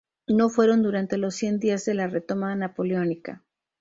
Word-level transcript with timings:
No 0.25 0.49
fueron 0.49 0.81
durante 0.81 1.19
los 1.19 1.35
Cien 1.35 1.59
Días 1.59 1.85
de 1.85 1.93
la 1.93 2.07
retoma 2.07 2.55
napoleónica. 2.55 3.43